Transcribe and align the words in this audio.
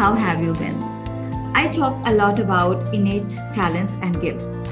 How 0.00 0.14
have 0.14 0.42
you 0.42 0.54
been? 0.54 0.82
I 1.54 1.68
talk 1.68 1.94
a 2.06 2.14
lot 2.14 2.38
about 2.38 2.94
innate 2.94 3.36
talents 3.52 3.98
and 4.00 4.18
gifts. 4.18 4.66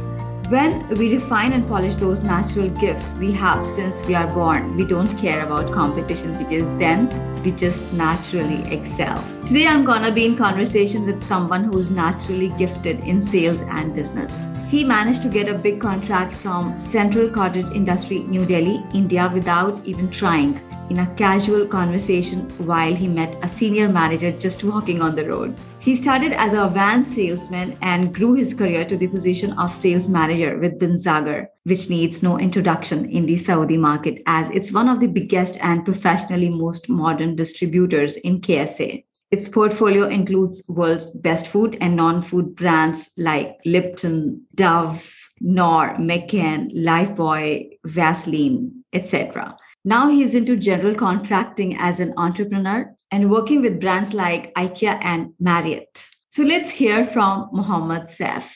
When 0.48 0.88
we 0.96 1.12
refine 1.14 1.52
and 1.52 1.68
polish 1.68 1.96
those 1.96 2.22
natural 2.22 2.70
gifts 2.70 3.12
we 3.12 3.32
have 3.32 3.68
since 3.68 4.06
we 4.06 4.14
are 4.14 4.26
born, 4.32 4.74
we 4.74 4.86
don't 4.86 5.18
care 5.18 5.44
about 5.44 5.70
competition 5.70 6.32
because 6.38 6.70
then 6.78 7.10
we 7.44 7.50
just 7.50 7.92
naturally 7.92 8.62
excel. 8.72 9.22
Today, 9.44 9.66
I'm 9.66 9.84
gonna 9.84 10.10
be 10.10 10.24
in 10.24 10.34
conversation 10.34 11.04
with 11.04 11.22
someone 11.22 11.64
who's 11.64 11.90
naturally 11.90 12.48
gifted 12.56 13.04
in 13.04 13.20
sales 13.20 13.60
and 13.60 13.94
business. 13.94 14.48
He 14.70 14.82
managed 14.82 15.20
to 15.22 15.28
get 15.28 15.50
a 15.50 15.58
big 15.58 15.78
contract 15.78 16.34
from 16.34 16.78
Central 16.78 17.28
Cottage 17.28 17.66
Industry, 17.74 18.20
New 18.20 18.46
Delhi, 18.46 18.82
India, 18.94 19.30
without 19.34 19.78
even 19.84 20.10
trying 20.10 20.58
in 20.90 21.00
a 21.00 21.14
casual 21.16 21.66
conversation 21.66 22.48
while 22.66 22.94
he 22.94 23.08
met 23.08 23.36
a 23.42 23.48
senior 23.48 23.88
manager 23.88 24.30
just 24.30 24.64
walking 24.64 25.02
on 25.02 25.14
the 25.14 25.28
road. 25.28 25.54
He 25.80 25.96
started 25.96 26.32
as 26.32 26.52
a 26.52 26.68
van 26.68 27.02
salesman 27.02 27.76
and 27.82 28.14
grew 28.14 28.34
his 28.34 28.52
career 28.52 28.84
to 28.84 28.96
the 28.96 29.06
position 29.06 29.52
of 29.58 29.74
sales 29.74 30.08
manager 30.08 30.58
with 30.58 30.78
Binzagr, 30.78 31.46
which 31.64 31.88
needs 31.88 32.22
no 32.22 32.38
introduction 32.38 33.08
in 33.10 33.26
the 33.26 33.36
Saudi 33.36 33.78
market 33.78 34.22
as 34.26 34.50
it's 34.50 34.72
one 34.72 34.88
of 34.88 35.00
the 35.00 35.06
biggest 35.06 35.56
and 35.62 35.84
professionally 35.84 36.50
most 36.50 36.88
modern 36.88 37.36
distributors 37.36 38.16
in 38.16 38.40
KSA. 38.40 39.04
Its 39.30 39.48
portfolio 39.48 40.06
includes 40.08 40.62
world's 40.68 41.10
best 41.10 41.46
food 41.46 41.76
and 41.80 41.96
non-food 41.96 42.54
brands 42.56 43.10
like 43.18 43.58
Lipton, 43.66 44.42
Dove, 44.54 45.14
Knorr, 45.40 45.96
McCain, 45.96 46.74
Lifebuoy, 46.74 47.78
Vaseline, 47.84 48.84
etc. 48.92 49.56
Now 49.84 50.08
he's 50.08 50.34
into 50.34 50.56
general 50.56 50.94
contracting 50.94 51.76
as 51.78 52.00
an 52.00 52.12
entrepreneur 52.16 52.92
and 53.10 53.30
working 53.30 53.62
with 53.62 53.80
brands 53.80 54.12
like 54.12 54.52
IKEA 54.54 54.98
and 55.02 55.32
Marriott. 55.38 56.04
So 56.28 56.42
let's 56.42 56.70
hear 56.70 57.04
from 57.04 57.48
Mohammed 57.52 58.02
Saif. 58.02 58.52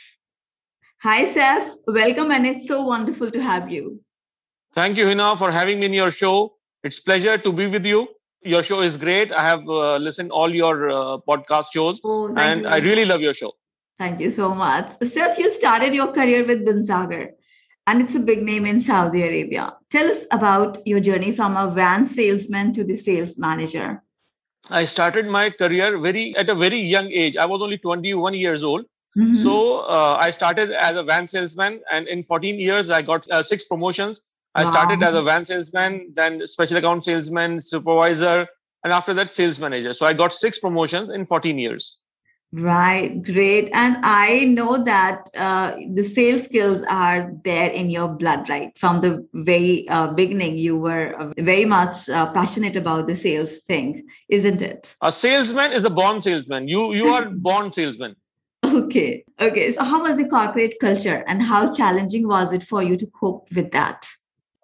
Hi, 1.03 1.25
Saif. 1.25 1.75
Welcome, 1.87 2.31
and 2.31 2.47
it's 2.47 2.69
so 2.69 2.83
wonderful 2.83 3.31
to 3.31 3.43
have 3.43 3.71
you. 3.71 4.01
Thank 4.75 4.99
you, 4.99 5.07
Hina, 5.07 5.37
for 5.37 5.51
having 5.51 5.81
me 5.81 5.87
in 5.87 5.93
your 5.93 6.11
show. 6.11 6.55
It's 6.83 6.99
pleasure 7.01 7.39
to 7.39 7.53
be 7.53 7.67
with 7.67 7.87
you. 7.87 8.09
Your 8.43 8.63
show 8.63 8.81
is 8.81 8.97
great. 8.97 9.33
I 9.33 9.45
have 9.47 9.69
uh, 9.69 9.97
listened 9.99 10.33
all 10.33 10.55
your 10.55 10.91
uh, 10.91 11.19
podcast 11.29 11.67
shows, 11.73 12.01
oh, 12.05 12.35
and 12.37 12.67
I 12.67 12.79
really 12.79 13.05
love 13.05 13.21
your 13.21 13.35
show. 13.35 13.53
Thank 13.97 14.21
you 14.21 14.31
so 14.31 14.55
much. 14.55 14.99
Saif, 15.01 15.39
you 15.39 15.51
started 15.51 15.95
your 15.95 16.13
career 16.13 16.45
with 16.45 16.67
Binzagr 16.67 17.31
and 17.87 18.01
it's 18.01 18.15
a 18.15 18.21
big 18.21 18.43
name 18.43 18.65
in 18.65 18.79
Saudi 18.79 19.23
Arabia. 19.23 19.77
Tell 19.91 20.09
us 20.09 20.27
about 20.31 20.87
your 20.87 21.01
journey 21.01 21.33
from 21.33 21.57
a 21.57 21.71
van 21.71 22.07
salesman 22.07 22.73
to 22.75 22.85
the 22.85 22.95
sales 22.95 23.39
manager. 23.39 24.03
I 24.71 24.85
started 24.85 25.27
my 25.27 25.51
career 25.51 25.99
very 25.99 26.37
at 26.37 26.49
a 26.49 26.55
very 26.55 26.79
young 26.79 27.11
age. 27.11 27.37
I 27.37 27.47
was 27.47 27.61
only 27.61 27.79
21 27.79 28.35
years 28.35 28.63
old. 28.63 28.85
Mm-hmm. 29.17 29.35
So 29.35 29.81
uh, 29.81 30.19
I 30.21 30.31
started 30.31 30.71
as 30.71 30.97
a 30.97 31.03
van 31.03 31.27
salesman, 31.27 31.81
and 31.93 32.09
in 32.09 32.23
14 32.23 32.59
years 32.59 32.91
I 32.91 33.03
got 33.03 33.29
uh, 33.31 33.43
six 33.43 33.65
promotions. 33.65 34.23
I 34.55 34.65
wow. 34.65 34.71
started 34.71 35.03
as 35.03 35.15
a 35.15 35.23
van 35.23 35.45
salesman, 35.45 36.13
then 36.15 36.47
special 36.47 36.77
account 36.77 37.05
salesman, 37.05 37.61
supervisor, 37.61 38.47
and 38.85 38.93
after 38.93 39.13
that 39.15 39.35
sales 39.35 39.59
manager. 39.59 39.93
So 39.93 40.07
I 40.07 40.13
got 40.13 40.33
six 40.33 40.59
promotions 40.59 41.11
in 41.11 41.25
14 41.25 41.59
years. 41.59 41.97
Right, 42.55 43.23
great. 43.23 43.71
And 43.73 43.97
I 44.03 44.45
know 44.45 44.85
that 44.85 45.31
uh, 45.35 45.75
the 45.95 46.03
sales 46.03 46.45
skills 46.45 46.83
are 46.83 47.33
there 47.45 47.71
in 47.71 47.89
your 47.89 48.09
blood, 48.09 48.47
right? 48.51 48.77
From 48.77 49.01
the 49.01 49.27
very 49.33 49.89
uh, 49.89 50.09
beginning, 50.09 50.57
you 50.57 50.79
were 50.79 51.19
uh, 51.19 51.33
very 51.39 51.65
much 51.65 52.11
uh, 52.11 52.31
passionate 52.33 52.77
about 52.77 53.07
the 53.07 53.17
sales 53.17 53.61
thing, 53.61 54.07
isn't 54.29 54.61
it? 54.61 54.95
A 55.01 55.11
salesman 55.11 55.73
is 55.73 55.87
a 55.87 55.91
born 55.91 56.21
salesman. 56.21 56.69
You 56.69 56.93
you 56.93 57.07
are 57.07 57.31
born 57.31 57.73
salesman. 57.73 58.17
Okay, 58.63 59.25
okay. 59.41 59.73
So, 59.73 59.83
how 59.83 60.03
was 60.03 60.19
the 60.19 60.29
corporate 60.29 60.75
culture, 60.79 61.25
and 61.27 61.43
how 61.43 61.73
challenging 61.73 62.29
was 62.29 62.53
it 62.53 62.63
for 62.63 62.83
you 62.83 62.99
to 62.99 63.07
cope 63.07 63.49
with 63.55 63.71
that? 63.73 64.07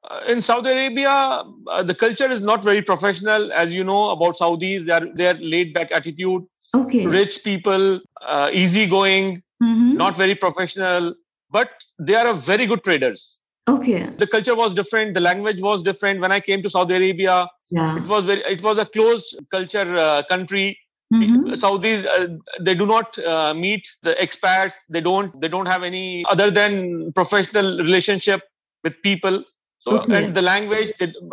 Uh, 0.05 0.21
in 0.29 0.43
Saudi 0.43 0.71
Arabia, 0.71 1.11
uh, 1.11 1.83
the 1.83 1.95
culture 1.95 2.31
is 2.31 2.43
not 2.43 2.63
very 2.63 2.83
professional, 2.83 3.51
as 3.53 3.75
you 3.75 3.83
know 3.83 4.11
about 4.11 4.37
Saudis. 4.37 4.85
They 4.85 4.93
are 4.93 5.07
they 5.15 5.27
are 5.27 5.39
laid 5.41 5.73
back 5.73 5.91
attitude 5.91 6.45
okay 6.75 7.07
rich 7.07 7.43
people 7.45 8.01
uh, 8.27 8.51
easygoing 8.53 9.43
mm-hmm. 9.63 9.95
not 9.97 10.17
very 10.17 10.35
professional 10.35 11.15
but 11.51 11.71
they 11.99 12.15
are 12.15 12.29
a 12.29 12.35
very 12.35 12.67
good 12.67 12.83
traders 12.85 13.41
okay 13.69 14.07
the 14.19 14.27
culture 14.27 14.55
was 14.55 14.75
different 14.75 15.15
the 15.15 15.21
language 15.21 15.61
was 15.61 15.83
different 15.83 16.21
when 16.21 16.33
i 16.33 16.41
came 16.41 16.63
to 16.63 16.71
saudi 16.71 16.95
arabia 16.95 17.49
yeah. 17.71 17.97
it 17.97 18.07
was 18.09 18.25
very 18.25 18.43
it 18.43 18.63
was 18.63 18.79
a 18.79 18.87
closed 18.87 19.39
culture 19.51 19.97
uh, 19.97 20.23
country 20.31 20.79
Mm-hmm. 21.15 21.53
Saudis 21.55 22.05
uh, 22.05 22.37
they 22.61 22.75
do 22.75 22.85
not 22.85 23.19
uh, 23.21 23.55
meet 23.55 23.89
the 24.03 24.15
expats. 24.21 24.75
They 24.91 25.01
don't 25.01 25.41
they 25.41 25.49
don't 25.49 25.67
have 25.67 25.83
any 25.83 26.23
other 26.29 26.51
than 26.51 27.13
professional 27.13 27.79
relationship 27.79 28.43
with 28.85 29.01
people. 29.03 29.43
So 29.79 30.01
okay. 30.01 30.25
and 30.25 30.35
the 30.35 30.43
language 30.43 30.93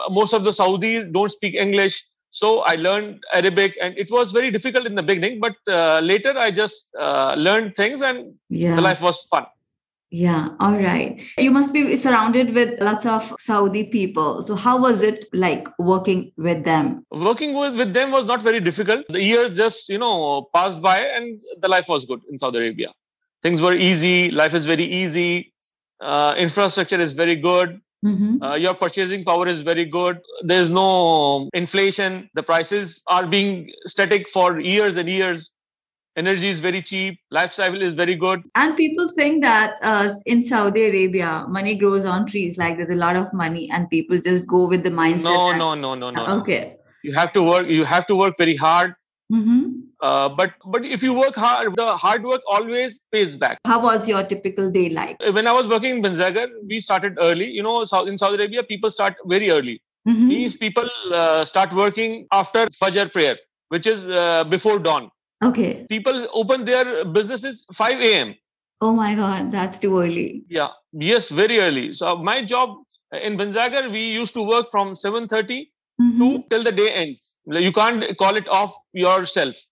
most 0.10 0.34
of 0.34 0.46
the 0.46 0.52
Saudis 0.52 1.12
don't 1.12 1.30
speak 1.30 1.56
English. 1.56 2.04
So 2.36 2.64
I 2.64 2.76
learned 2.76 3.24
Arabic, 3.34 3.78
and 3.82 3.98
it 3.98 4.12
was 4.12 4.34
very 4.34 4.52
difficult 4.52 4.86
in 4.86 4.96
the 4.96 5.02
beginning, 5.02 5.40
but 5.40 5.56
uh, 5.70 6.02
later 6.02 6.34
I 6.38 6.52
just 6.52 6.94
uh, 7.00 7.34
learned 7.38 7.78
things, 7.78 8.02
and 8.02 8.34
yeah. 8.50 8.76
the 8.76 8.82
life 8.82 9.02
was 9.02 9.24
fun. 9.24 9.46
Yeah, 10.12 10.50
all 10.60 10.78
right. 10.78 11.22
You 11.38 11.52
must 11.52 11.72
be 11.72 11.96
surrounded 11.96 12.54
with 12.54 12.82
lots 12.82 13.06
of 13.06 13.34
Saudi 13.40 13.86
people. 13.86 14.44
So, 14.44 14.56
how 14.56 14.78
was 14.82 15.02
it 15.02 15.24
like 15.32 15.70
working 15.80 16.34
with 16.36 16.66
them? 16.66 17.06
Working 17.10 17.56
with, 17.58 17.78
with 17.78 17.94
them 17.94 18.12
was 18.12 18.26
not 18.26 18.42
very 18.42 18.60
difficult. 18.60 19.06
The 19.08 19.22
years 19.22 19.56
just, 19.56 19.88
you 19.88 19.98
know, 19.98 20.50
passed 20.54 20.82
by 20.82 21.00
and 21.00 21.40
the 21.62 21.70
life 21.70 21.88
was 21.88 22.04
good 22.04 22.22
in 22.30 22.38
Saudi 22.38 22.60
Arabia. 22.60 22.92
Things 23.44 23.62
were 23.62 23.74
easy, 23.74 24.30
life 24.30 24.54
is 24.54 24.66
very 24.66 24.84
easy, 24.84 25.54
uh, 26.02 26.36
infrastructure 26.38 27.00
is 27.00 27.14
very 27.14 27.38
good. 27.38 27.80
Mm-hmm. 28.04 28.42
Uh, 28.44 28.56
your 28.56 28.74
purchasing 28.74 29.24
power 29.24 29.48
is 29.48 29.62
very 29.62 29.86
good. 29.86 30.20
There's 30.42 30.70
no 30.70 31.50
inflation. 31.54 32.30
The 32.34 32.44
prices 32.44 33.04
are 33.08 33.26
being 33.26 33.72
static 33.86 34.30
for 34.30 34.60
years 34.60 34.98
and 34.98 35.10
years. 35.10 35.52
Energy 36.18 36.48
is 36.50 36.62
very 36.62 36.82
cheap. 36.82 37.20
Lifestyle 37.30 37.82
is 37.82 37.94
very 37.94 38.16
good. 38.16 38.42
And 38.56 38.78
people 38.78 39.10
think 39.10 39.42
that 39.44 39.78
uh, 39.82 40.10
in 40.26 40.42
Saudi 40.42 40.86
Arabia, 40.86 41.46
money 41.50 41.76
grows 41.76 42.06
on 42.06 42.26
trees. 42.26 42.58
Like 42.58 42.78
there's 42.78 42.90
a 42.90 42.96
lot 42.96 43.18
of 43.18 43.34
money, 43.34 43.70
and 43.70 43.90
people 43.90 44.18
just 44.20 44.48
go 44.48 44.66
with 44.66 44.84
the 44.84 44.92
mindset. 44.92 45.24
No, 45.24 45.52
no, 45.52 45.76
no, 45.76 45.96
no, 45.96 46.12
no. 46.12 46.40
Okay. 46.40 46.78
You 47.04 47.14
have 47.14 47.34
to 47.34 47.44
work. 47.44 47.68
You 47.68 47.84
have 47.84 48.06
to 48.06 48.16
work 48.16 48.36
very 48.38 48.56
hard. 48.56 48.96
Mm-hmm. 49.32 49.65
Uh, 50.06 50.30
but 50.40 50.52
but 50.74 50.86
if 50.96 51.02
you 51.02 51.14
work 51.20 51.36
hard, 51.44 51.76
the 51.76 51.86
hard 52.04 52.24
work 52.32 52.42
always 52.56 53.00
pays 53.12 53.36
back. 53.44 53.60
How 53.66 53.80
was 53.86 54.08
your 54.12 54.24
typical 54.24 54.70
day 54.78 54.90
like? 54.90 55.18
When 55.38 55.48
I 55.48 55.54
was 55.60 55.68
working 55.68 55.98
in 55.98 56.04
Binzagr, 56.04 56.48
we 56.72 56.80
started 56.88 57.18
early. 57.28 57.50
You 57.58 57.64
know, 57.64 57.82
in 57.82 58.18
Saudi 58.24 58.36
Arabia, 58.36 58.64
people 58.64 58.92
start 58.92 59.16
very 59.34 59.50
early. 59.58 59.82
Mm-hmm. 60.08 60.30
These 60.30 60.56
people 60.56 60.90
uh, 61.12 61.44
start 61.46 61.74
working 61.74 62.28
after 62.32 62.68
Fajr 62.68 63.12
prayer, 63.12 63.36
which 63.70 63.88
is 63.88 64.08
uh, 64.08 64.44
before 64.44 64.78
dawn. 64.78 65.10
Okay. 65.44 65.86
People 65.90 66.28
open 66.34 66.66
their 66.66 67.06
businesses 67.06 67.66
5 67.74 68.02
a.m. 68.02 68.36
Oh 68.82 68.92
my 68.92 69.16
God, 69.16 69.52
that's 69.52 69.80
too 69.80 70.00
early. 70.00 70.44
Yeah. 70.48 70.70
Yes, 70.94 71.30
very 71.30 71.60
early. 71.60 71.94
So 71.94 72.18
my 72.18 72.44
job 72.44 72.76
in 73.24 73.38
Binzagr, 73.38 73.92
we 73.92 74.04
used 74.12 74.34
to 74.36 74.44
work 74.44 74.70
from 74.70 74.96
7:30 74.96 75.70
mm-hmm. 76.02 76.20
to 76.20 76.44
till 76.50 76.64
the 76.64 76.76
day 76.82 76.92
ends. 77.06 77.38
You 77.48 77.72
can't 77.72 78.18
call 78.18 78.36
it 78.44 78.48
off 78.60 78.76
yourself. 79.06 79.66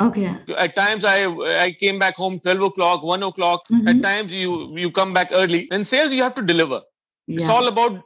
Okay. 0.00 0.36
At 0.58 0.74
times 0.74 1.04
I 1.04 1.26
I 1.66 1.72
came 1.78 1.98
back 1.98 2.16
home 2.16 2.40
12 2.40 2.62
o'clock, 2.62 3.02
1 3.02 3.22
o'clock. 3.22 3.62
Mm-hmm. 3.72 3.88
At 3.88 4.02
times 4.02 4.32
you 4.32 4.76
you 4.76 4.90
come 4.90 5.14
back 5.14 5.28
early. 5.32 5.68
In 5.70 5.84
sales, 5.84 6.12
you 6.12 6.22
have 6.22 6.34
to 6.34 6.42
deliver. 6.42 6.80
Yeah. 7.26 7.40
It's 7.40 7.48
all 7.48 7.68
about 7.68 8.02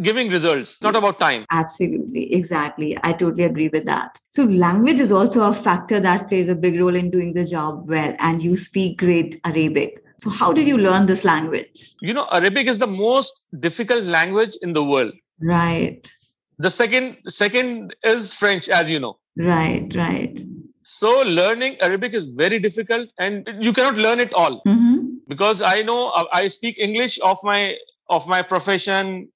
giving 0.00 0.30
results, 0.30 0.82
not 0.82 0.96
about 0.96 1.18
time. 1.18 1.44
Absolutely. 1.50 2.32
Exactly. 2.34 2.98
I 3.02 3.12
totally 3.12 3.44
agree 3.44 3.68
with 3.68 3.84
that. 3.84 4.18
So 4.30 4.44
language 4.44 5.00
is 5.00 5.12
also 5.12 5.44
a 5.44 5.52
factor 5.52 6.00
that 6.00 6.28
plays 6.28 6.48
a 6.48 6.54
big 6.54 6.80
role 6.80 6.96
in 6.96 7.10
doing 7.10 7.34
the 7.34 7.44
job 7.44 7.88
well. 7.88 8.16
And 8.18 8.42
you 8.42 8.56
speak 8.56 8.98
great 8.98 9.40
Arabic. 9.44 10.02
So 10.18 10.30
how 10.30 10.52
did 10.52 10.66
you 10.66 10.78
learn 10.78 11.06
this 11.06 11.24
language? 11.24 11.94
You 12.00 12.14
know, 12.14 12.26
Arabic 12.32 12.68
is 12.68 12.78
the 12.78 12.86
most 12.86 13.44
difficult 13.60 14.04
language 14.04 14.56
in 14.62 14.72
the 14.72 14.84
world. 14.84 15.12
Right. 15.40 16.10
The 16.58 16.70
second 16.70 17.18
second 17.28 17.94
is 18.02 18.34
French, 18.34 18.68
as 18.68 18.90
you 18.90 18.98
know. 18.98 19.18
Right, 19.36 19.92
right 19.94 20.40
So 20.84 21.22
learning 21.22 21.76
Arabic 21.80 22.14
is 22.14 22.26
very 22.26 22.58
difficult, 22.58 23.08
and 23.18 23.48
you 23.60 23.72
cannot 23.72 23.96
learn 23.96 24.20
it 24.20 24.34
all 24.34 24.62
mm-hmm. 24.66 25.16
because 25.28 25.62
I 25.62 25.82
know 25.82 26.08
uh, 26.10 26.24
I 26.32 26.48
speak 26.48 26.78
English 26.78 27.18
of 27.22 27.38
my 27.42 27.76
of 28.08 28.26
my 28.28 28.42
profession. 28.42 29.28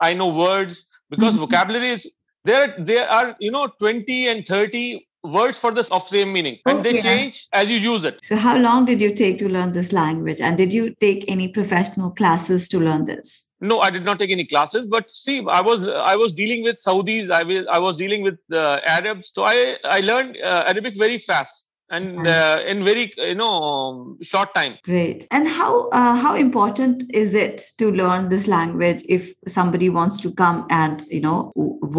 I 0.00 0.14
know 0.14 0.28
words 0.34 0.86
because 1.10 1.34
Mhm. 1.34 1.40
vocabulary 1.40 1.90
is 1.90 2.10
there. 2.44 2.74
There 2.78 3.08
are 3.10 3.36
you 3.38 3.50
know 3.50 3.66
twenty 3.78 4.28
and 4.28 4.46
thirty 4.46 5.06
words 5.22 5.58
for 5.58 5.70
this 5.70 5.88
of 5.90 6.06
same 6.08 6.32
meaning, 6.32 6.58
and 6.66 6.84
they 6.84 6.98
change 7.00 7.46
as 7.52 7.70
you 7.70 7.76
use 7.76 8.04
it. 8.04 8.18
So, 8.22 8.36
how 8.36 8.56
long 8.56 8.84
did 8.84 9.00
you 9.00 9.12
take 9.14 9.38
to 9.38 9.48
learn 9.48 9.72
this 9.72 9.92
language? 9.92 10.40
And 10.40 10.56
did 10.56 10.72
you 10.72 10.94
take 11.00 11.24
any 11.28 11.48
professional 11.48 12.10
classes 12.10 12.68
to 12.68 12.80
learn 12.80 13.06
this? 13.06 13.50
No, 13.70 13.80
I 13.80 13.90
did 13.90 14.04
not 14.04 14.18
take 14.18 14.30
any 14.30 14.44
classes, 14.44 14.86
but 14.94 15.10
see, 15.10 15.36
I 15.58 15.62
was 15.62 15.86
I 15.88 16.16
was 16.22 16.34
dealing 16.40 16.62
with 16.62 16.76
Saudis. 16.86 17.30
I 17.30 17.42
was 17.50 17.66
I 17.76 17.78
was 17.78 17.96
dealing 17.96 18.22
with 18.22 18.38
uh, 18.52 18.80
Arabs, 18.98 19.32
so 19.34 19.44
I 19.44 19.76
I 19.84 20.00
learned 20.00 20.36
uh, 20.44 20.64
Arabic 20.72 20.98
very 21.04 21.16
fast 21.28 21.68
and 21.90 22.26
uh, 22.26 22.62
in 22.66 22.84
very 22.84 23.12
you 23.16 23.34
know 23.34 24.18
short 24.22 24.52
time. 24.58 24.76
Great. 24.84 25.26
And 25.30 25.48
how 25.48 25.88
uh, 26.00 26.14
how 26.14 26.34
important 26.34 27.04
is 27.22 27.34
it 27.34 27.64
to 27.78 27.90
learn 27.90 28.28
this 28.28 28.46
language 28.46 29.02
if 29.08 29.32
somebody 29.48 29.88
wants 29.88 30.20
to 30.26 30.30
come 30.42 30.66
and 30.68 31.02
you 31.10 31.20
know 31.20 31.52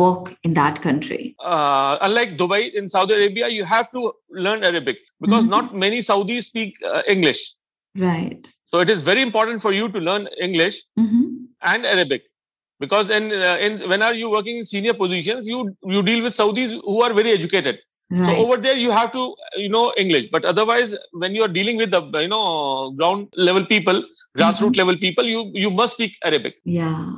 work 0.04 0.36
in 0.44 0.54
that 0.54 0.82
country? 0.88 1.36
Uh, 1.44 1.98
unlike 2.02 2.38
Dubai 2.38 2.72
in 2.74 2.90
Saudi 2.90 3.14
Arabia, 3.16 3.48
you 3.48 3.64
have 3.64 3.92
to 3.92 4.14
learn 4.30 4.64
Arabic 4.64 4.98
because 5.20 5.46
Mhm. 5.46 5.50
not 5.58 5.76
many 5.86 6.00
Saudis 6.14 6.44
speak 6.54 6.78
uh, 6.94 7.02
English. 7.08 7.56
Right. 7.96 8.48
So 8.66 8.80
it 8.80 8.90
is 8.90 9.02
very 9.02 9.22
important 9.22 9.62
for 9.62 9.74
you 9.74 9.90
to 9.90 10.00
learn 10.00 10.28
English 10.40 10.84
hmm 10.96 11.24
and 11.62 11.86
Arabic 11.86 12.24
because 12.80 13.10
in 13.10 13.32
uh, 13.32 13.58
in 13.60 14.02
are 14.02 14.14
you 14.14 14.30
working 14.30 14.58
in 14.58 14.66
senior 14.66 14.94
positions, 14.94 15.48
you 15.48 15.76
you 15.84 16.04
deal 16.04 16.24
with 16.24 16.34
Saudis 16.34 16.80
who 16.84 17.02
are 17.02 17.14
very 17.14 17.32
educated. 17.32 17.80
Right. 18.12 18.26
So 18.26 18.36
over 18.36 18.58
there, 18.58 18.78
you 18.78 18.92
have 18.92 19.12
to 19.14 19.36
you 19.58 19.70
know 19.70 19.94
English. 19.98 20.30
But 20.32 20.46
otherwise, 20.46 20.96
when 21.12 21.34
you 21.34 21.44
are 21.44 21.48
dealing 21.48 21.78
with 21.78 21.92
the 21.92 22.02
you 22.20 22.28
know 22.28 22.92
ground 22.92 23.30
level 23.36 23.66
people, 23.66 24.04
grassroots 24.38 24.78
level 24.78 24.98
people, 24.98 25.26
you 25.26 25.50
you 25.54 25.72
must 25.72 25.94
speak 25.94 26.18
Arabic. 26.24 26.60
yeah. 26.64 27.14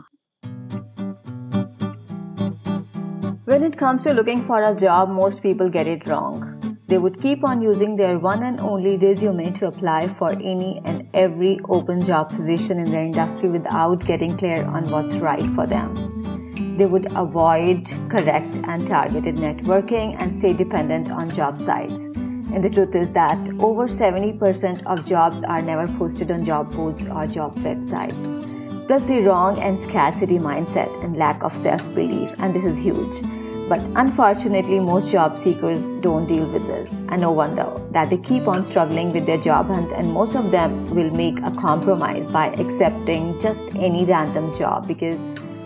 When 3.45 3.63
it 3.63 3.77
comes 3.77 4.03
to 4.03 4.13
looking 4.13 4.43
for 4.43 4.61
a 4.61 4.75
job, 4.75 5.09
most 5.09 5.41
people 5.41 5.69
get 5.69 5.87
it 5.87 6.05
wrong. 6.05 6.56
They 6.87 6.97
would 6.97 7.21
keep 7.21 7.43
on 7.43 7.61
using 7.61 7.97
their 7.97 8.17
one 8.17 8.43
and 8.43 8.61
only 8.61 8.95
resume 8.95 9.51
to 9.53 9.67
apply 9.67 10.07
for 10.07 10.31
any 10.31 10.81
and 10.85 11.05
every 11.13 11.59
open 11.67 12.01
job 12.01 12.29
position 12.29 12.79
in 12.79 12.89
their 12.89 13.03
industry 13.03 13.49
without 13.49 14.05
getting 14.05 14.37
clear 14.37 14.63
on 14.65 14.89
what's 14.89 15.17
right 15.17 15.45
for 15.47 15.67
them. 15.67 16.77
They 16.77 16.85
would 16.85 17.11
avoid 17.13 17.87
correct 18.09 18.59
and 18.63 18.87
targeted 18.87 19.35
networking 19.35 20.15
and 20.21 20.33
stay 20.33 20.53
dependent 20.53 21.11
on 21.11 21.29
job 21.29 21.59
sites. 21.59 22.05
And 22.05 22.63
the 22.63 22.69
truth 22.69 22.95
is 22.95 23.11
that 23.11 23.49
over 23.59 23.87
70% 23.87 24.85
of 24.85 25.05
jobs 25.05 25.43
are 25.43 25.61
never 25.61 25.87
posted 25.97 26.31
on 26.31 26.45
job 26.45 26.73
boards 26.73 27.05
or 27.05 27.27
job 27.27 27.55
websites 27.57 28.47
plus 28.87 29.03
the 29.03 29.19
wrong 29.19 29.59
and 29.59 29.77
scarcity 29.77 30.39
mindset 30.39 31.03
and 31.03 31.17
lack 31.17 31.43
of 31.43 31.51
self 31.51 31.83
belief, 31.93 32.33
and 32.39 32.55
this 32.55 32.63
is 32.63 32.77
huge. 32.77 33.46
But 33.69 33.81
unfortunately, 33.95 34.79
most 34.79 35.09
job 35.09 35.37
seekers 35.37 35.83
don't 36.01 36.25
deal 36.25 36.45
with 36.45 36.65
this, 36.67 37.01
and 37.09 37.19
no 37.19 37.31
wonder 37.31 37.65
that 37.91 38.09
they 38.09 38.17
keep 38.17 38.47
on 38.47 38.63
struggling 38.63 39.11
with 39.11 39.25
their 39.25 39.37
job 39.37 39.67
hunt, 39.67 39.91
and 39.91 40.13
most 40.13 40.35
of 40.35 40.51
them 40.51 40.87
will 40.95 41.11
make 41.11 41.39
a 41.41 41.51
compromise 41.51 42.29
by 42.29 42.47
accepting 42.53 43.37
just 43.41 43.75
any 43.75 44.05
random 44.05 44.55
job 44.55 44.87
because 44.87 45.19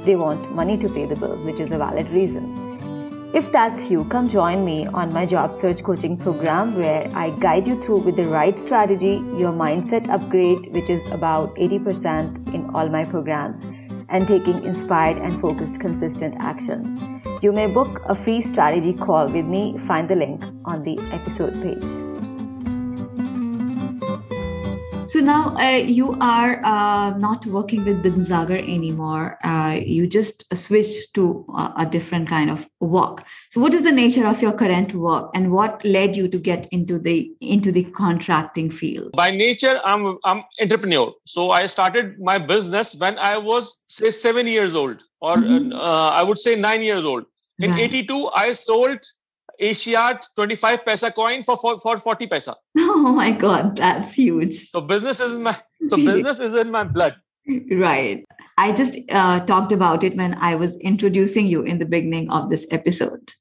they 0.03 0.15
want 0.15 0.51
money 0.55 0.77
to 0.79 0.89
pay 0.89 1.05
the 1.05 1.15
bills, 1.15 1.43
which 1.43 1.59
is 1.59 1.71
a 1.71 1.77
valid 1.77 2.09
reason. 2.09 2.71
If 3.33 3.49
that's 3.49 3.89
you, 3.89 4.03
come 4.05 4.27
join 4.27 4.65
me 4.65 4.87
on 4.87 5.13
my 5.13 5.25
job 5.25 5.55
search 5.55 5.83
coaching 5.83 6.17
program 6.17 6.75
where 6.75 7.09
I 7.15 7.29
guide 7.29 7.65
you 7.65 7.79
through 7.81 7.99
with 7.99 8.17
the 8.17 8.25
right 8.25 8.59
strategy, 8.59 9.21
your 9.37 9.53
mindset 9.53 10.09
upgrade, 10.09 10.73
which 10.73 10.89
is 10.89 11.05
about 11.11 11.55
80% 11.55 12.53
in 12.53 12.69
all 12.75 12.89
my 12.89 13.05
programs, 13.05 13.63
and 14.11 14.27
taking 14.27 14.63
inspired 14.63 15.17
and 15.17 15.39
focused 15.41 15.79
consistent 15.79 16.35
action. 16.39 17.21
You 17.41 17.51
may 17.51 17.67
book 17.67 18.01
a 18.05 18.13
free 18.13 18.41
strategy 18.41 18.93
call 18.93 19.27
with 19.27 19.45
me. 19.45 19.77
Find 19.77 20.07
the 20.07 20.15
link 20.15 20.43
on 20.65 20.83
the 20.83 20.99
episode 21.11 21.53
page. 21.63 22.10
So 25.11 25.19
now 25.19 25.53
uh, 25.57 25.75
you 25.75 26.17
are 26.21 26.63
uh, 26.63 27.17
not 27.17 27.45
working 27.45 27.83
with 27.83 28.01
Binzagr 28.01 28.57
anymore. 28.57 29.37
Uh, 29.43 29.77
you 29.85 30.07
just 30.07 30.45
switched 30.55 31.13
to 31.15 31.45
a, 31.53 31.73
a 31.79 31.85
different 31.85 32.29
kind 32.29 32.49
of 32.49 32.65
work. 32.79 33.25
So 33.49 33.59
what 33.59 33.73
is 33.73 33.83
the 33.83 33.91
nature 33.91 34.25
of 34.25 34.41
your 34.41 34.53
current 34.53 34.93
work, 34.93 35.29
and 35.35 35.51
what 35.51 35.83
led 35.83 36.15
you 36.15 36.29
to 36.29 36.37
get 36.39 36.65
into 36.71 36.97
the 36.97 37.29
into 37.41 37.73
the 37.73 37.83
contracting 37.83 38.69
field? 38.69 39.11
By 39.11 39.31
nature, 39.31 39.81
I'm 39.83 40.17
I'm 40.23 40.45
entrepreneur. 40.61 41.11
So 41.25 41.51
I 41.51 41.65
started 41.65 42.17
my 42.17 42.37
business 42.37 42.95
when 42.95 43.19
I 43.19 43.37
was 43.37 43.83
say 43.89 44.11
seven 44.11 44.47
years 44.47 44.75
old, 44.75 45.03
or 45.19 45.35
Mhm. 45.35 45.73
uh, 45.73 46.09
I 46.21 46.23
would 46.23 46.39
say 46.39 46.55
nine 46.55 46.83
years 46.83 47.03
old. 47.03 47.25
In 47.59 47.71
Right. 47.71 47.93
'82, 47.93 48.29
I 48.33 48.53
sold 48.53 48.99
Asiat 49.61 50.23
25 50.35 50.85
paisa 50.85 51.13
coin 51.13 51.43
for, 51.43 51.57
for 51.57 51.79
for 51.79 51.97
40 51.97 52.27
paisa. 52.27 52.55
Oh 52.77 53.13
my 53.13 53.31
God, 53.31 53.75
that's 53.77 54.15
huge. 54.15 54.55
So 54.69 54.81
business 54.81 55.19
is 55.19 55.33
in 55.33 55.43
my 55.43 55.55
so 55.87 55.97
business 56.11 56.39
is 56.39 56.55
in 56.55 56.71
my 56.71 56.83
blood. 56.83 57.15
Right. 57.71 58.25
I 58.57 58.71
just 58.71 58.97
uh, 59.09 59.39
talked 59.41 59.71
about 59.71 60.03
it 60.03 60.15
when 60.15 60.35
I 60.35 60.55
was 60.55 60.77
introducing 60.77 61.47
you 61.47 61.63
in 61.63 61.79
the 61.79 61.85
beginning 61.85 62.29
of 62.29 62.49
this 62.49 62.67
episode. 62.71 63.33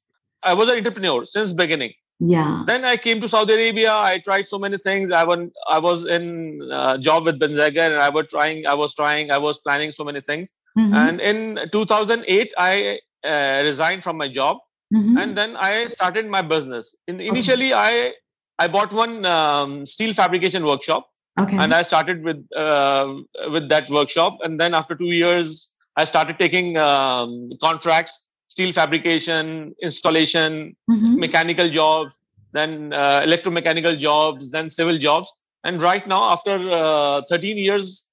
I 0.43 0.53
was 0.53 0.69
an 0.69 0.77
entrepreneur 0.77 1.25
since 1.25 1.53
beginning. 1.53 1.93
Yeah. 2.19 2.63
Then 2.67 2.85
I 2.85 2.97
came 2.97 3.19
to 3.21 3.29
Saudi 3.29 3.53
Arabia. 3.53 3.93
I 3.93 4.19
tried 4.19 4.47
so 4.47 4.59
many 4.59 4.77
things. 4.77 5.11
I 5.11 5.23
went, 5.23 5.53
I 5.67 5.79
was 5.79 6.05
in 6.05 6.61
uh, 6.71 6.97
job 6.99 7.25
with 7.25 7.39
Binzagr, 7.39 7.79
and 7.79 7.95
I 7.95 8.09
was 8.09 8.27
trying. 8.29 8.67
I 8.67 8.75
was 8.75 8.93
trying. 8.93 9.31
I 9.31 9.39
was 9.39 9.57
planning 9.59 9.91
so 9.91 10.03
many 10.03 10.21
things. 10.21 10.53
Mhm. 10.77 10.95
And 10.95 11.19
in 11.19 11.69
2008, 11.71 12.53
I 12.57 12.99
uh, 13.23 13.61
resigned 13.63 14.03
from 14.03 14.17
my 14.17 14.27
job, 14.27 14.57
Mhm. 14.93 15.21
and 15.21 15.37
then 15.37 15.55
I 15.55 15.87
started 15.87 16.25
my 16.27 16.41
business. 16.41 16.95
In, 17.07 17.21
initially, 17.21 17.73
I 17.73 18.13
I 18.59 18.67
bought 18.67 18.91
one 18.93 19.25
um, 19.25 19.85
steel 19.85 20.13
fabrication 20.13 20.63
workshop, 20.65 21.09
okay. 21.39 21.57
and 21.57 21.73
I 21.73 21.81
started 21.83 22.23
with 22.23 22.45
uh, 22.55 23.15
with 23.51 23.69
that 23.69 23.89
workshop. 23.89 24.37
And 24.43 24.59
then 24.59 24.73
after 24.73 24.95
two 24.95 25.13
years, 25.23 25.73
I 25.97 26.05
started 26.05 26.37
taking 26.39 26.77
um, 26.77 27.49
contracts, 27.61 28.27
steel 28.47 28.71
fabrication, 28.73 29.73
installation, 29.81 30.75
Mhm. 30.89 31.15
mechanical 31.17 31.69
jobs, 31.69 32.17
then 32.51 32.93
uh, 32.93 33.21
electromechanical 33.25 33.97
jobs, 33.97 34.51
then 34.51 34.69
civil 34.69 34.97
jobs. 34.97 35.31
And 35.63 35.81
right 35.81 36.05
now, 36.05 36.21
after 36.31 36.51
uh, 36.71 37.21
13 37.29 37.57
years 37.57 38.09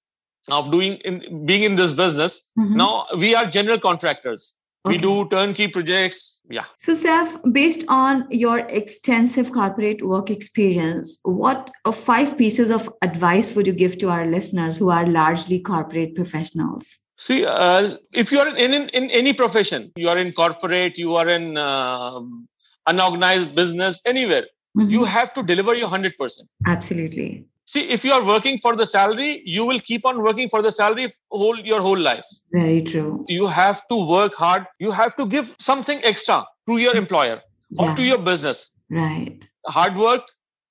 of 0.51 0.71
doing 0.71 0.95
in, 1.05 1.45
being 1.47 1.63
in 1.65 1.77
this 1.77 1.93
business, 1.93 2.43
Mhm. 2.59 2.77
now 2.77 3.07
we 3.19 3.35
are 3.35 3.47
general 3.47 3.79
contractors. 3.79 4.55
We 4.89 4.99
do 4.99 5.29
turnkey 5.29 5.69
projects. 5.69 6.43
Yeah. 6.51 6.65
So, 6.79 6.93
Saif, 6.93 7.39
based 7.53 7.85
on 7.89 8.27
your 8.31 8.59
extensive 8.61 9.53
corporate 9.53 10.05
work 10.05 10.31
experience, 10.31 11.19
what 11.23 11.71
uh, 11.85 11.93
five 11.93 12.37
pieces 12.39 12.71
of 12.71 12.91
advice 13.03 13.55
would 13.55 13.67
you 13.67 13.73
give 13.73 13.99
to 13.99 14.09
our 14.11 14.27
listeners 14.27 14.79
who 14.79 14.91
are 14.91 15.07
largely 15.07 15.61
corporate 15.61 16.15
professionals? 16.15 16.99
See, 17.17 17.45
uh, 17.45 17.89
if 18.13 18.31
you 18.33 18.39
are 18.39 18.49
in, 18.57 18.73
in 18.73 18.89
in 18.91 19.11
any 19.11 19.33
profession, 19.33 19.91
you 19.97 20.09
are 20.09 20.19
in 20.19 20.33
corporate, 20.33 20.99
you 20.99 21.17
are 21.17 21.29
in 21.29 21.57
um 21.59 22.49
unorganized 22.87 23.55
business, 23.55 24.01
anywhere, 24.07 24.47
Mhm. 24.77 24.91
you 24.91 25.05
have 25.05 25.33
to 25.37 25.43
deliver 25.43 25.75
your 25.75 25.89
hundred 25.89 26.15
percent. 26.21 26.49
Absolutely. 26.67 27.45
See, 27.73 27.81
if 27.95 28.03
you 28.03 28.13
are 28.17 28.25
working 28.25 28.57
for 28.65 28.75
the 28.81 28.87
salary, 28.87 29.43
you 29.45 29.67
will 29.67 29.79
keep 29.79 30.07
on 30.11 30.23
working 30.27 30.49
for 30.49 30.63
the 30.67 30.73
salary 30.73 31.07
whole 31.31 31.59
your 31.71 31.81
whole 31.87 31.99
life. 32.11 32.29
Very 32.53 32.81
true. 32.91 33.11
you 33.37 33.47
have 33.55 33.81
to 33.91 33.97
work 34.11 34.37
hard 34.43 34.63
you 34.85 34.91
have 34.99 35.15
to 35.17 35.25
give 35.33 35.49
something 35.65 35.99
extra 36.11 36.37
to 36.69 36.77
your 36.83 36.95
employer 37.01 37.35
or 37.83 37.89
to 37.99 38.05
your 38.11 38.19
business 38.29 38.61
Right. 38.99 39.43
hard 39.77 39.99
work 40.05 40.23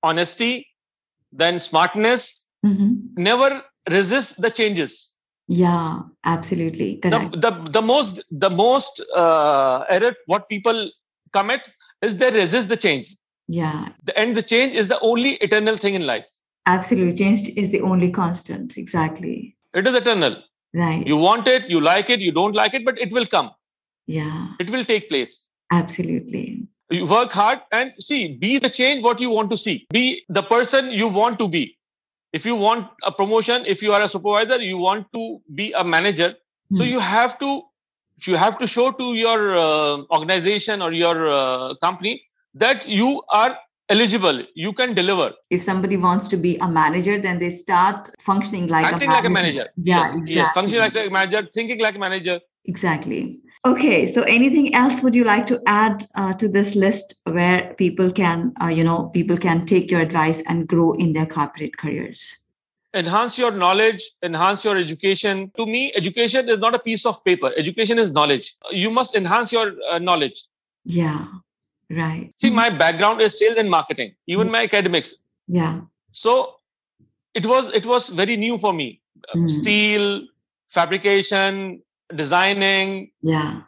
honesty 0.10 0.50
then 1.44 1.60
smartness 1.66 2.24
Mhm. 2.70 2.90
never 3.28 3.50
resist 3.98 4.42
the 4.48 4.52
changes 4.62 4.96
Yeah, 5.60 5.92
absolutely. 6.36 6.90
the, 7.04 7.20
the, 7.46 7.52
the 7.78 7.84
most 7.92 8.24
the 8.46 8.52
most 8.64 9.04
uh, 9.24 9.76
error 9.98 10.14
what 10.34 10.50
people 10.56 10.80
commit 11.40 11.70
is 12.10 12.18
they 12.24 12.32
resist 12.42 12.74
the 12.76 12.82
change 12.88 13.14
yeah, 13.60 13.80
the, 14.10 14.14
and 14.24 14.36
the 14.42 14.46
change 14.54 14.74
is 14.84 14.88
the 14.96 15.00
only 15.12 15.32
eternal 15.50 15.78
thing 15.86 15.94
in 16.02 16.06
life 16.14 16.28
absolutely. 16.72 17.16
Change 17.18 17.50
is 17.64 17.72
the 17.72 17.82
only 17.82 18.12
constant. 18.12 18.78
Exactly. 18.78 19.36
it 19.80 19.88
is 19.90 19.96
eternal 20.00 20.36
Right. 20.80 21.06
you 21.10 21.18
want 21.24 21.48
it 21.52 21.68
you 21.74 21.80
like 21.86 22.10
it 22.14 22.20
you 22.26 22.32
don't 22.38 22.56
like 22.60 22.74
it 22.78 22.84
but 22.88 22.98
it 23.06 23.12
will 23.18 23.26
come 23.36 23.48
yeah, 24.16 24.48
it 24.64 24.70
will 24.74 24.84
take 24.90 25.06
place 25.12 25.34
absolutely. 25.78 26.68
you 26.98 27.06
work 27.12 27.32
hard 27.40 27.60
and 27.78 27.94
see 28.08 28.20
be 28.44 28.52
the 28.66 28.70
change 28.80 29.04
what 29.08 29.20
you 29.26 29.30
want 29.38 29.50
to 29.54 29.58
see 29.66 29.76
be 29.98 30.04
the 30.38 30.44
person 30.54 30.92
you 31.02 31.08
want 31.20 31.40
to 31.44 31.48
be 31.56 31.64
if 32.40 32.46
you 32.50 32.56
want 32.66 32.88
a 33.12 33.12
promotion 33.22 33.66
if 33.76 33.82
you 33.88 33.94
are 33.98 34.02
a 34.08 34.10
supervisor 34.16 34.60
you 34.72 34.78
want 34.78 35.08
to 35.18 35.24
be 35.62 35.68
a 35.84 35.84
manager 35.96 36.30
so 36.80 36.84
Hmm. 36.84 36.92
you 36.96 37.00
have 37.00 37.38
to 37.46 37.52
you 38.28 38.36
have 38.44 38.58
to 38.64 38.68
show 38.76 38.86
to 39.02 39.08
your 39.24 39.40
uh, 39.66 39.96
organization 40.20 40.82
or 40.82 40.92
your 41.02 41.18
uh, 41.40 41.76
company 41.88 42.14
that 42.66 42.88
you 43.00 43.10
are 43.42 43.52
eligible 43.90 44.44
you 44.54 44.74
can 44.74 44.94
deliver. 44.94 45.34
If 45.50 45.64
somebody 45.64 45.98
wants 45.98 46.28
to 46.30 46.38
be 46.38 46.58
a 46.58 46.68
manager 46.68 47.20
then 47.20 47.40
they 47.40 47.50
start 47.50 48.10
functioning 48.20 48.68
like 48.68 48.86
acting 48.86 49.10
a 49.10 49.14
like 49.14 49.26
a 49.26 49.30
manager. 49.30 49.68
yeah 49.78 50.00
yes, 50.00 50.08
exactly. 50.08 50.36
yes 50.36 50.52
functioning 50.54 50.82
like 50.82 50.96
a 50.96 51.10
manager 51.10 51.48
thinking 51.54 51.80
like 51.80 51.96
a 51.96 52.00
manager. 52.00 52.40
Exactly. 52.66 53.40
Okay 53.66 54.08
so 54.08 54.24
anything 54.24 54.74
else 54.74 55.02
would 55.02 55.16
you 55.16 55.24
like 55.24 55.48
to 55.48 55.62
add 55.68 56.04
uh, 56.16 56.34
to 56.34 56.48
this 56.48 56.76
list 56.76 57.16
where 57.24 57.74
people 57.78 58.12
can 58.12 58.54
uh, 58.62 58.68
you 58.68 58.84
know 58.84 59.06
people 59.14 59.38
can 59.38 59.66
take 59.66 59.90
your 59.90 60.02
advice 60.02 60.44
and 60.48 60.68
grow 60.68 60.94
in 60.94 61.14
their 61.14 61.26
corporate 61.26 61.78
careers? 61.78 62.38
Enhance 62.94 63.38
your 63.38 63.52
knowledge 63.52 64.12
enhance 64.24 64.66
your 64.66 64.78
education. 64.78 65.52
To 65.58 65.66
me 65.66 65.92
education 65.96 66.50
is 66.50 66.60
not 66.60 66.76
a 66.76 66.80
piece 66.80 67.06
of 67.06 67.24
paper. 67.24 67.52
Education 67.56 68.00
is 68.00 68.12
knowledge. 68.12 68.56
You 68.72 68.92
must 68.92 69.16
enhance 69.16 69.54
your 69.54 69.74
uh, 69.90 70.00
knowledge. 70.00 70.44
Yeah 70.84 71.28
right. 71.90 72.34
See 72.36 72.50
my 72.50 72.70
background 72.70 73.22
is 73.22 73.38
sales 73.40 73.58
and 73.58 73.70
marketing 73.70 74.16
even 74.28 74.52
my 74.52 74.64
academics. 74.64 75.24
Yeah. 75.48 75.82
So 76.12 76.56
it 77.34 77.46
was 77.46 77.70
it 77.74 77.86
was 77.86 78.10
very 78.10 78.36
new 78.36 78.58
for 78.58 78.74
me. 78.74 79.02
Mm. 79.36 79.50
steel 79.50 80.22
fabrication 80.70 81.82
designing. 82.16 83.12
Yeah. 83.22 83.62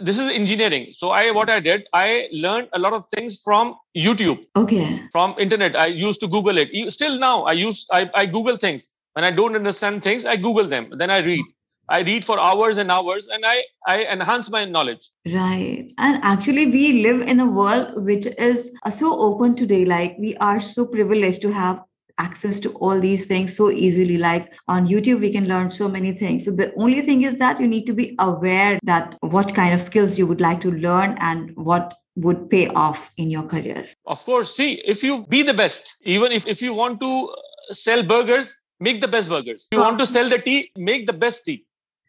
This 0.00 0.18
is 0.18 0.30
engineering. 0.30 0.88
So 0.92 1.10
i 1.10 1.30
what 1.30 1.50
i 1.50 1.60
did 1.60 1.86
i 1.92 2.28
learned 2.32 2.68
a 2.72 2.78
lot 2.78 2.92
of 2.92 3.06
things 3.14 3.40
from 3.42 3.76
youtube. 3.96 4.44
Okay. 4.56 5.02
From 5.12 5.34
internet. 5.38 5.76
I 5.76 5.86
used 5.86 6.20
to 6.20 6.28
google 6.28 6.58
it. 6.58 6.92
Still 6.92 7.18
now 7.18 7.42
i 7.44 7.52
use 7.52 7.86
i, 7.92 8.10
I 8.14 8.26
google 8.26 8.56
things. 8.56 8.88
When 9.14 9.24
i 9.24 9.30
don't 9.30 9.54
understand 9.56 10.02
things 10.02 10.24
i 10.24 10.36
google 10.36 10.64
them. 10.64 10.92
Then 10.96 11.10
i 11.10 11.18
read 11.18 11.44
I 11.92 12.00
read 12.00 12.24
for 12.24 12.40
hours 12.40 12.78
and 12.78 12.90
hours 12.90 13.28
and 13.28 13.44
I, 13.44 13.62
I 13.86 14.04
enhance 14.04 14.50
my 14.50 14.64
knowledge. 14.64 15.10
Right. 15.30 15.92
And 15.98 16.18
actually, 16.24 16.66
we 16.66 17.02
live 17.02 17.20
in 17.20 17.38
a 17.38 17.46
world 17.46 18.02
which 18.02 18.26
is 18.38 18.72
so 18.90 19.20
open 19.20 19.54
today. 19.54 19.84
Like, 19.84 20.16
we 20.18 20.34
are 20.36 20.58
so 20.58 20.86
privileged 20.86 21.42
to 21.42 21.52
have 21.52 21.82
access 22.18 22.60
to 22.60 22.70
all 22.74 22.98
these 22.98 23.26
things 23.26 23.56
so 23.56 23.70
easily. 23.70 24.16
Like 24.16 24.52
on 24.68 24.86
YouTube, 24.86 25.20
we 25.20 25.30
can 25.30 25.46
learn 25.46 25.70
so 25.70 25.88
many 25.88 26.12
things. 26.12 26.44
So 26.44 26.50
the 26.50 26.72
only 26.76 27.02
thing 27.02 27.22
is 27.22 27.36
that 27.36 27.60
you 27.60 27.68
need 27.68 27.86
to 27.86 27.92
be 27.92 28.14
aware 28.18 28.78
that 28.84 29.16
what 29.20 29.54
kind 29.54 29.74
of 29.74 29.82
skills 29.82 30.18
you 30.18 30.26
would 30.26 30.40
like 30.40 30.60
to 30.62 30.72
learn 30.72 31.16
and 31.20 31.54
what 31.56 31.94
would 32.16 32.50
pay 32.50 32.68
off 32.68 33.10
in 33.16 33.30
your 33.30 33.44
career. 33.44 33.86
Of 34.06 34.24
course. 34.24 34.54
See, 34.54 34.74
if 34.86 35.02
you 35.02 35.26
be 35.26 35.42
the 35.42 35.54
best, 35.54 36.02
even 36.04 36.32
if, 36.32 36.46
if 36.46 36.62
you 36.62 36.74
want 36.74 37.00
to 37.00 37.34
sell 37.70 38.02
burgers, 38.02 38.56
make 38.80 39.00
the 39.00 39.08
best 39.08 39.28
burgers. 39.28 39.68
If 39.72 39.76
you 39.76 39.82
want 39.82 39.98
to 39.98 40.06
sell 40.06 40.28
the 40.28 40.38
tea, 40.38 40.70
make 40.76 41.06
the 41.06 41.12
best 41.12 41.44
tea. 41.44 41.64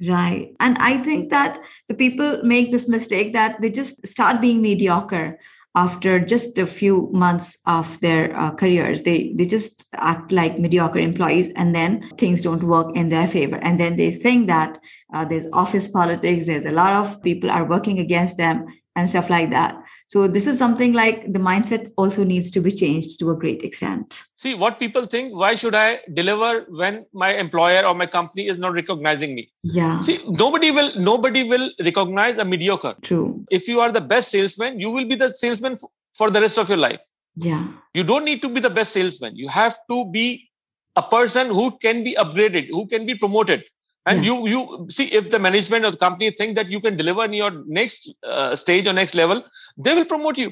Right. 0.07 0.53
And 0.59 0.77
I 0.79 0.97
think 0.97 1.29
that 1.29 1.59
the 1.87 1.93
people 1.93 2.41
make 2.43 2.71
this 2.71 2.87
mistake 2.87 3.33
that 3.33 3.61
they 3.61 3.69
just 3.69 4.05
start 4.05 4.41
being 4.41 4.61
mediocre 4.61 5.39
after 5.75 6.19
just 6.19 6.57
a 6.57 6.67
few 6.67 7.09
months 7.13 7.57
of 7.65 7.99
their 7.99 8.35
uh, 8.37 8.51
careers. 8.51 9.03
They 9.03 9.33
they 9.35 9.45
just 9.45 9.85
act 9.93 10.31
like 10.31 10.59
mediocre 10.59 10.99
employees 10.99 11.49
and 11.55 11.73
then 11.73 12.09
things 12.17 12.41
don't 12.41 12.63
work 12.63 12.95
in 12.95 13.09
their 13.09 13.27
favor. 13.27 13.57
And 13.57 13.79
then 13.79 13.95
they 13.95 14.11
think 14.11 14.47
that 14.47 14.79
uh, 15.13 15.25
there's 15.25 15.45
office 15.53 15.87
politics 15.87 16.45
there's 16.45 16.65
a 16.65 16.71
lot 16.71 16.93
of 16.93 17.21
people 17.21 17.49
are 17.49 17.65
working 17.65 17.99
against 17.99 18.37
them 18.37 18.65
and 18.95 19.09
stuff 19.09 19.29
like 19.29 19.49
that 19.49 19.75
so 20.13 20.27
this 20.27 20.45
is 20.45 20.59
something 20.59 20.93
like 20.93 21.33
the 21.33 21.39
mindset 21.39 21.91
also 21.97 22.23
needs 22.23 22.51
to 22.51 22.59
be 22.59 22.69
changed 22.69 23.17
to 23.17 23.31
a 23.31 23.35
great 23.35 23.63
extent. 23.63 24.21
See 24.37 24.53
what 24.53 24.77
people 24.77 25.05
think. 25.05 25.35
Why 25.35 25.55
should 25.55 25.73
I 25.73 26.01
deliver 26.13 26.67
when 26.69 27.07
my 27.13 27.33
employer 27.33 27.83
or 27.83 27.95
my 27.95 28.05
company 28.05 28.45
is 28.45 28.59
not 28.59 28.73
recognizing 28.73 29.33
me? 29.33 29.49
Yeah. 29.63 29.97
See, 29.97 30.19
nobody 30.27 30.69
will 30.69 30.91
nobody 30.99 31.41
will 31.41 31.71
recognize 31.79 32.37
a 32.37 32.45
mediocre. 32.45 32.93
True. 33.01 33.43
If 33.49 33.67
you 33.67 33.79
are 33.79 33.91
the 33.91 34.01
best 34.01 34.29
salesman, 34.29 34.79
you 34.79 34.91
will 34.91 35.05
be 35.05 35.15
the 35.15 35.33
salesman 35.33 35.77
for 36.13 36.29
the 36.29 36.41
rest 36.41 36.59
of 36.59 36.69
your 36.69 36.77
life. 36.77 37.01
Yeah. 37.33 37.69
You 37.95 38.03
don't 38.03 38.23
need 38.23 38.43
to 38.43 38.49
be 38.49 38.59
the 38.59 38.69
best 38.69 38.93
salesman. 38.93 39.35
You 39.35 39.47
have 39.47 39.79
to 39.89 40.05
be 40.11 40.47
a 40.95 41.01
person 41.01 41.47
who 41.47 41.71
can 41.79 42.03
be 42.03 42.13
upgraded, 42.13 42.67
who 42.69 42.85
can 42.85 43.07
be 43.07 43.15
promoted 43.15 43.63
and 44.05 44.23
yeah. 44.23 44.31
you 44.31 44.47
you 44.47 44.87
see 44.89 45.05
if 45.05 45.29
the 45.29 45.39
management 45.39 45.85
of 45.85 45.93
the 45.93 45.97
company 45.97 46.31
think 46.31 46.55
that 46.55 46.69
you 46.69 46.79
can 46.79 46.97
deliver 46.97 47.23
in 47.25 47.33
your 47.33 47.51
next 47.65 48.13
uh, 48.23 48.55
stage 48.55 48.87
or 48.87 48.93
next 48.93 49.15
level 49.15 49.43
they 49.77 49.93
will 49.93 50.05
promote 50.05 50.37
you. 50.37 50.51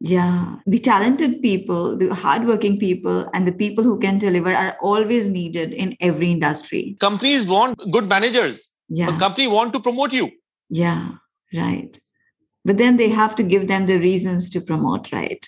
Yeah. 0.00 0.56
The 0.66 0.78
talented 0.78 1.42
people 1.42 1.96
the 1.96 2.14
hardworking 2.14 2.78
people 2.78 3.28
and 3.32 3.46
the 3.46 3.52
people 3.52 3.84
who 3.84 3.98
can 3.98 4.18
deliver 4.18 4.54
are 4.54 4.76
always 4.82 5.28
needed 5.28 5.72
in 5.72 5.96
every 6.00 6.30
industry. 6.30 6.96
Companies 7.00 7.46
want 7.46 7.78
good 7.90 8.06
managers 8.06 8.72
yeah. 8.88 9.14
a 9.14 9.18
company 9.18 9.46
want 9.46 9.72
to 9.72 9.80
promote 9.80 10.12
you. 10.12 10.30
Yeah. 10.68 11.12
Right. 11.54 11.98
But 12.64 12.78
then 12.78 12.96
they 12.96 13.08
have 13.08 13.34
to 13.36 13.42
give 13.42 13.68
them 13.68 13.86
the 13.86 13.98
reasons 13.98 14.48
to 14.50 14.60
promote 14.60 15.12
right? 15.12 15.44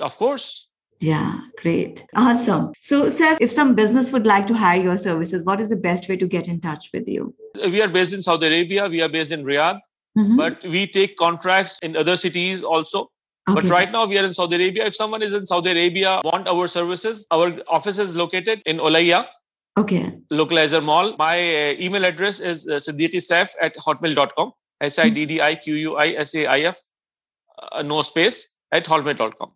Of 0.00 0.16
course 0.18 0.68
yeah, 1.02 1.40
great. 1.60 2.04
Awesome. 2.14 2.72
So, 2.80 3.06
Saif, 3.06 3.38
if 3.40 3.50
some 3.50 3.74
business 3.74 4.12
would 4.12 4.24
like 4.24 4.46
to 4.46 4.54
hire 4.54 4.80
your 4.80 4.96
services, 4.96 5.44
what 5.44 5.60
is 5.60 5.70
the 5.70 5.76
best 5.76 6.08
way 6.08 6.16
to 6.16 6.28
get 6.28 6.46
in 6.46 6.60
touch 6.60 6.90
with 6.94 7.08
you? 7.08 7.34
We 7.56 7.82
are 7.82 7.88
based 7.88 8.12
in 8.12 8.22
Saudi 8.22 8.46
Arabia. 8.46 8.88
We 8.88 9.02
are 9.02 9.08
based 9.08 9.32
in 9.32 9.44
Riyadh, 9.44 9.80
mm-hmm. 10.16 10.36
but 10.36 10.64
we 10.64 10.86
take 10.86 11.16
contracts 11.16 11.80
in 11.82 11.96
other 11.96 12.16
cities 12.16 12.62
also. 12.62 13.10
Okay. 13.50 13.60
But 13.60 13.68
right 13.68 13.90
now 13.90 14.06
we 14.06 14.16
are 14.16 14.24
in 14.24 14.32
Saudi 14.32 14.54
Arabia. 14.54 14.86
If 14.86 14.94
someone 14.94 15.22
is 15.22 15.34
in 15.34 15.44
Saudi 15.44 15.72
Arabia, 15.72 16.20
want 16.22 16.46
our 16.46 16.68
services, 16.68 17.26
our 17.32 17.58
office 17.66 17.98
is 17.98 18.14
located 18.16 18.62
in 18.64 18.78
Olaya. 18.78 19.26
Okay. 19.76 20.12
Localizer 20.32 20.84
Mall. 20.84 21.16
My 21.18 21.36
uh, 21.36 21.74
email 21.80 22.04
address 22.04 22.38
is 22.38 22.68
uh, 22.68 22.74
siddiqui 22.74 23.48
at 23.60 23.76
hotmail.com. 23.76 24.52
S 24.80 25.00
I 25.00 25.08
D 25.08 25.26
D 25.26 25.40
I 25.40 25.56
Q 25.56 25.74
U 25.74 25.96
I 25.96 26.08
S 26.10 26.36
A 26.36 26.46
I 26.46 26.58
F, 26.60 26.78
uh, 27.72 27.82
no 27.82 28.02
space, 28.02 28.56
at 28.70 28.84
hotmail.com. 28.84 29.50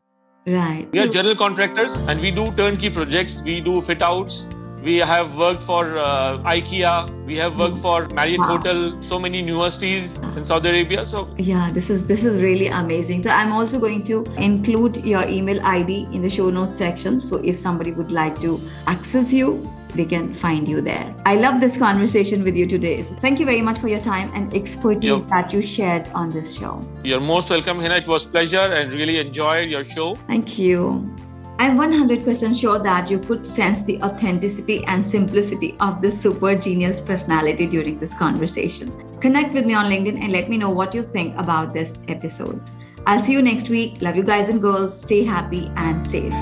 Right. 0.47 0.87
We 0.93 1.01
are 1.01 1.09
general 1.09 1.35
contractors 1.35 1.97
and 2.07 2.21
we 2.21 2.31
do 2.31 2.53
turnkey 2.53 2.89
projects. 2.89 3.43
We 3.43 3.61
do 3.61 3.83
fit 3.83 4.01
outs. 4.01 4.49
We 4.87 4.99
have 4.99 5.37
worked 5.37 5.65
for 5.65 5.99
uh, 5.99 6.39
IKEA. 6.45 7.11
We 7.27 7.35
have 7.39 7.59
worked 7.59 7.79
for 7.79 8.07
Marriott 8.15 8.39
wow. 8.39 8.59
Hotel. 8.59 9.03
So 9.03 9.19
many 9.19 9.39
universities 9.41 10.19
in 10.37 10.45
Saudi 10.45 10.69
Arabia. 10.69 11.05
So 11.05 11.29
yeah, 11.39 11.73
this 11.73 11.91
is 11.91 12.07
this 12.07 12.23
is 12.23 12.37
really 12.37 12.69
amazing. 12.69 13.25
So 13.25 13.31
I'm 13.31 13.51
also 13.51 13.81
going 13.81 14.05
to 14.05 14.23
include 14.37 14.99
your 15.05 15.27
email 15.27 15.61
ID 15.67 16.07
in 16.13 16.23
the 16.23 16.31
show 16.31 16.51
notes 16.51 16.79
section. 16.79 17.21
So 17.21 17.39
if 17.39 17.59
somebody 17.59 17.91
would 17.91 18.13
like 18.13 18.41
to 18.43 18.61
access 18.87 19.33
you, 19.33 19.61
they 19.97 20.05
can 20.05 20.33
find 20.33 20.69
you 20.69 20.81
there. 20.81 21.13
I 21.27 21.35
love 21.35 21.61
this 21.61 21.77
conversation 21.77 22.45
with 22.45 22.55
you 22.55 22.69
today. 22.69 23.03
So 23.03 23.17
thank 23.17 23.41
you 23.41 23.47
very 23.47 23.63
much 23.63 23.79
for 23.79 23.89
your 23.89 23.99
time 23.99 24.31
and 24.35 24.55
expertise 24.55 25.23
that 25.25 25.53
you 25.53 25.63
shared 25.63 26.07
on 26.15 26.31
this 26.31 26.57
show. 26.57 26.81
You're 27.03 27.21
most 27.21 27.51
welcome, 27.51 27.81
Hina. 27.81 27.97
It 27.97 28.07
was 28.07 28.25
pleasure 28.25 28.73
and 28.81 28.95
really 28.95 29.19
enjoyed 29.19 29.67
your 29.67 29.83
show. 29.83 30.15
Thank 30.15 30.61
you. 30.61 31.16
I'm 31.59 31.79
100% 31.79 32.61
sure 32.61 32.79
that 32.79 33.11
you 33.11 33.19
could 33.19 33.47
sense 33.47 33.83
the 33.83 34.01
authenticity 34.03 34.85
and 34.85 35.05
simplicity 35.05 35.75
of 35.81 36.03
this 36.03 36.21
super 36.21 36.55
genius 36.55 37.01
personality 37.01 37.67
during 37.67 37.99
this 37.99 38.13
conversation. 38.13 38.93
Connect 39.21 39.55
with 39.55 39.65
me 39.65 39.73
on 39.73 39.91
LinkedIn 39.91 40.21
and 40.21 40.33
let 40.33 40.51
me 40.51 40.59
know 40.59 40.69
what 40.69 40.95
you 40.95 41.03
think 41.03 41.35
about 41.39 41.73
this 41.73 41.99
episode. 42.09 42.61
I'll 43.07 43.21
see 43.21 43.33
you 43.33 43.41
next 43.41 43.71
week. 43.71 44.03
Love 44.03 44.17
you 44.17 44.23
guys 44.23 44.51
and 44.51 44.61
girls. 44.61 45.01
Stay 45.01 45.25
happy 45.25 45.73
and 45.77 46.05
safe. 46.05 46.35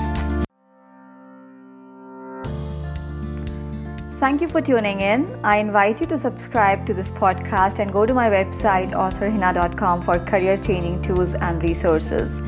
Thank 4.19 4.41
you 4.41 4.49
for 4.49 4.61
tuning 4.61 5.01
in. 5.01 5.39
I 5.43 5.57
invite 5.57 6.01
you 6.01 6.07
to 6.07 6.17
subscribe 6.17 6.85
to 6.87 6.93
this 6.93 7.09
podcast 7.09 7.79
and 7.79 7.93
go 7.93 8.05
to 8.05 8.13
my 8.13 8.29
website 8.29 8.91
authorhina.com 8.91 10.01
for 10.01 10.15
career 10.19 10.57
changing 10.57 11.01
tools 11.03 11.35
and 11.35 11.61
resources. 11.63 12.41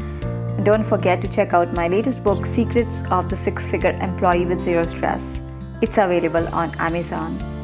Don't 0.67 0.83
forget 0.83 1.21
to 1.21 1.27
check 1.31 1.53
out 1.53 1.74
my 1.77 1.88
latest 1.88 2.21
book, 2.25 2.45
Secrets 2.45 2.97
of 3.09 3.29
the 3.29 3.38
Six 3.38 3.65
Figure 3.67 3.91
Employee 4.01 4.45
with 4.45 4.59
Zero 4.59 4.83
Stress. 4.86 5.39
It's 5.81 5.97
available 5.97 6.45
on 6.53 6.77
Amazon. 6.77 7.56